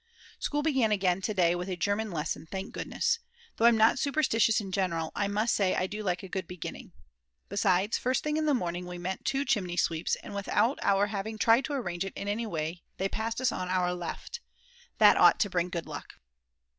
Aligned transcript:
School 0.39 0.63
began 0.63 0.91
again 0.91 1.21
to 1.21 1.31
day, 1.31 1.53
with 1.53 1.69
a 1.69 1.75
German 1.75 2.09
lesson 2.11 2.47
thank 2.47 2.73
goodness. 2.73 3.19
Though 3.57 3.65
I'm 3.65 3.77
not 3.77 3.99
superstitious 3.99 4.59
in 4.59 4.71
general, 4.71 5.11
I 5.13 5.27
must 5.27 5.53
say 5.53 5.75
I 5.75 5.85
do 5.85 6.01
like 6.01 6.23
a 6.23 6.27
good 6.27 6.47
beginning. 6.47 6.93
Besides, 7.49 7.99
first 7.99 8.23
thing 8.23 8.35
in 8.35 8.47
the 8.47 8.55
morning 8.55 8.87
we 8.87 8.97
met 8.97 9.23
two 9.25 9.45
chimneysweeps, 9.45 10.17
and 10.23 10.33
without 10.33 10.79
our 10.81 11.05
having 11.05 11.37
tried 11.37 11.65
to 11.65 11.73
arrange 11.73 12.03
it 12.03 12.13
in 12.15 12.27
any 12.27 12.47
way 12.47 12.81
they 12.97 13.09
passed 13.09 13.39
us 13.39 13.51
on 13.51 13.69
our 13.69 13.93
left. 13.93 14.39
That 14.97 15.17
ought 15.17 15.39
to 15.41 15.51
bring 15.51 15.69
good 15.69 15.85
luck. 15.85 16.13